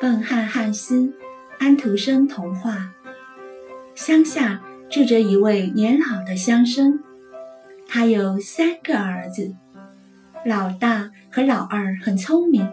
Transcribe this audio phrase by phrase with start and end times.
[0.00, 1.12] 笨汉汉斯，
[1.58, 2.90] 安徒生童话。
[3.94, 6.98] 乡下住着一位年老的乡绅，
[7.86, 9.54] 他有三个儿子，
[10.46, 12.66] 老大和老二很聪明，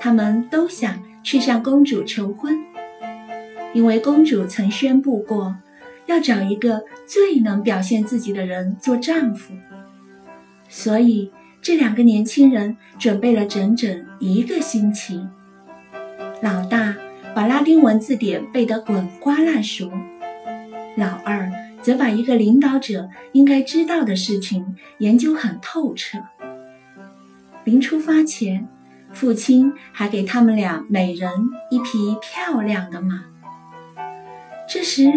[0.00, 2.58] 他们都想去向公主求婚，
[3.74, 5.54] 因为公主曾宣布过
[6.06, 9.52] 要找一个最能表现自己的人做丈夫，
[10.66, 11.30] 所以。
[11.60, 15.26] 这两个年轻人准备了整整一个星期。
[16.40, 16.94] 老大
[17.34, 19.90] 把拉丁文字典背得滚瓜烂熟，
[20.96, 21.50] 老二
[21.82, 26.18] 则把一个领导者应该知道的事情研究很透彻。
[27.64, 28.68] 临出发前，
[29.12, 31.30] 父亲还给他们俩每人
[31.70, 33.24] 一匹漂亮的马。
[34.68, 35.12] 这时，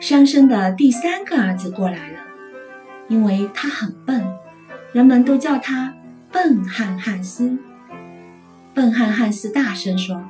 [0.00, 2.18] 乡绅的第三个儿子过来了，
[3.08, 4.24] 因为他很笨。
[4.92, 5.94] 人们都叫他
[6.30, 7.58] 笨汉汉斯。
[8.74, 10.22] 笨汉汉斯大声说：“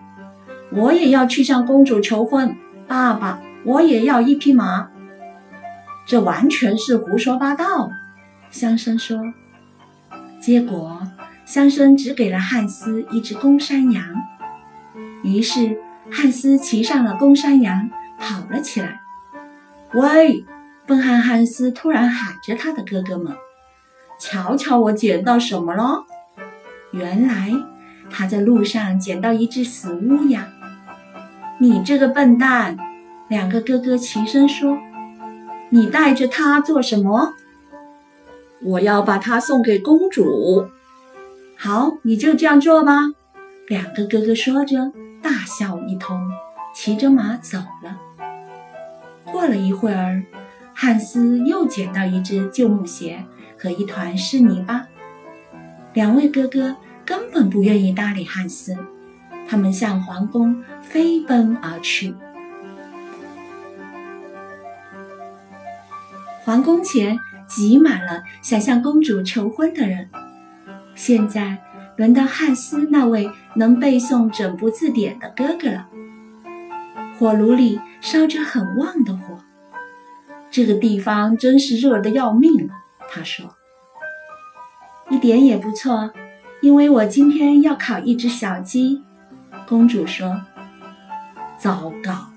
[0.75, 4.89] 我也要去向公主求婚，爸爸，我也要一匹马。”
[6.07, 7.91] 这完全是胡说八道，
[8.51, 9.21] 乡绅说。
[10.41, 11.01] 结果，
[11.45, 14.05] 乡绅只给了汉斯一只公山羊。
[15.23, 15.79] 于是，
[16.11, 17.89] 汉斯骑上了公山羊，
[18.19, 19.01] 跑了起来。
[19.95, 20.45] 喂！
[20.85, 23.37] 笨汉汉斯突然喊着他的哥哥们。
[24.19, 26.05] 瞧瞧，我捡到什么了？
[26.91, 27.53] 原来
[28.11, 30.49] 他在路上捡到一只死乌鸦。
[31.63, 32.77] 你这个笨蛋！
[33.29, 34.77] 两个哥哥齐声说
[35.71, 37.35] ：“你带着它做什么？”
[38.65, 40.67] 我要把它送给公主。
[41.57, 43.13] 好，你就这样做吧。
[43.69, 44.91] 两个哥哥说着，
[45.23, 46.21] 大笑一通，
[46.75, 47.97] 骑着马走了。
[49.31, 50.25] 过了一会儿，
[50.75, 53.25] 汉斯又捡到一只旧木鞋。
[53.57, 54.89] 和一团湿泥巴，
[55.93, 58.77] 两位哥哥根本不愿意搭理汉斯，
[59.49, 62.15] 他们向皇宫飞奔而去。
[66.45, 70.09] 皇宫前挤满了想向公主求婚的人。
[70.95, 71.59] 现在
[71.97, 75.89] 轮到汉斯那位能背诵整部字典的哥哥了。
[77.19, 79.39] 火炉里烧着很旺的火，
[80.51, 82.75] 这个地方真是热得要命了。
[83.09, 83.55] 他说
[85.09, 86.11] ：“一点也不错，
[86.61, 89.03] 因为我今天要烤一只小鸡。”
[89.67, 90.43] 公主说
[91.59, 92.31] ：“糟糕，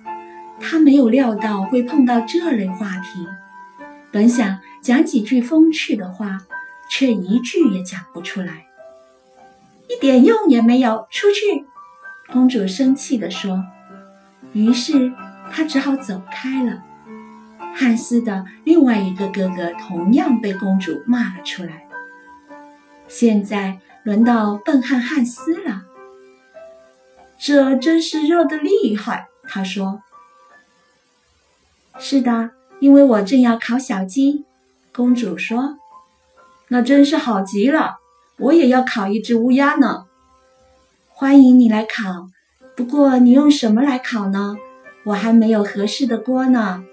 [0.60, 3.28] 她没有料到会碰到这类话题。
[4.12, 6.40] 本想讲几句风趣的话，
[6.90, 8.68] 却一句也讲不出来，
[9.90, 11.08] 一点用也没有。
[11.10, 11.66] 出去！”
[12.32, 13.64] 公主生气地说。
[14.54, 15.12] 于是
[15.52, 16.84] 她只好走开了。
[17.76, 21.86] 汉斯的另外一个哥哥同样被公主骂了出来。
[23.08, 25.84] 现在轮到笨汉汉斯了，
[27.48, 29.28] 这真是热得厉害。
[29.48, 30.02] 他说
[32.00, 34.46] ：“是的，因为我正要烤小鸡。”
[34.92, 35.78] 公主说
[36.70, 37.98] ：“那真是好极了，
[38.40, 40.08] 我也要烤一只乌鸦呢。”
[41.06, 42.32] 欢迎你来烤，
[42.76, 44.58] 不过你用什么来烤呢？
[45.04, 46.84] 我还没有合适的锅呢。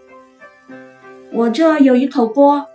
[1.32, 2.66] 我这有一口锅。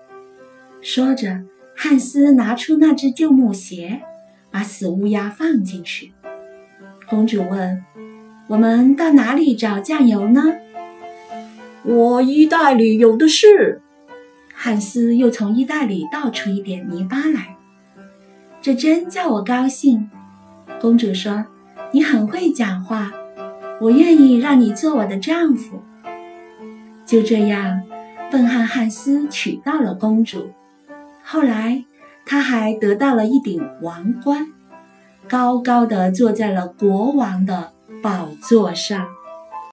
[0.81, 1.43] 说着，
[1.75, 4.01] 汉斯拿出那只旧木鞋，
[4.49, 6.13] 把死乌鸦放进去。
[7.09, 7.83] 公主问
[8.47, 10.43] ：“我们到哪里找酱油呢
[11.83, 13.81] ？”“我衣袋里有的是。”
[14.53, 17.55] 汉斯又从衣袋里倒出一点泥巴来。
[18.61, 20.09] 这真叫我高兴。
[20.81, 21.45] 公主说
[21.91, 23.11] ：“你很会讲话，
[23.79, 25.81] 我愿意让你做我的丈夫。”
[27.05, 27.81] 就这样。
[28.29, 30.49] 笨汉汉斯娶到了公主，
[31.23, 31.85] 后来
[32.25, 34.47] 他还得到了一顶王冠，
[35.29, 37.71] 高高的坐在了国王的
[38.01, 39.16] 宝座上。